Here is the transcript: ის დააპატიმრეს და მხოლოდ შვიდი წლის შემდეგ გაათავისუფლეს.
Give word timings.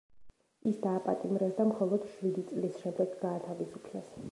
ის 0.71 0.79
დააპატიმრეს 0.85 1.53
და 1.59 1.67
მხოლოდ 1.73 2.09
შვიდი 2.15 2.47
წლის 2.49 2.81
შემდეგ 2.85 3.17
გაათავისუფლეს. 3.23 4.13